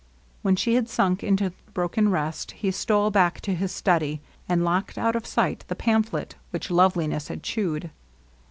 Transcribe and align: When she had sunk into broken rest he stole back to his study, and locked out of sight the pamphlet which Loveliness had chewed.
When 0.41 0.55
she 0.55 0.73
had 0.73 0.89
sunk 0.89 1.23
into 1.23 1.53
broken 1.75 2.09
rest 2.09 2.53
he 2.53 2.71
stole 2.71 3.11
back 3.11 3.39
to 3.41 3.53
his 3.53 3.71
study, 3.71 4.19
and 4.49 4.65
locked 4.65 4.97
out 4.97 5.15
of 5.15 5.27
sight 5.27 5.63
the 5.67 5.75
pamphlet 5.75 6.33
which 6.49 6.71
Loveliness 6.71 7.27
had 7.27 7.43
chewed. 7.43 7.91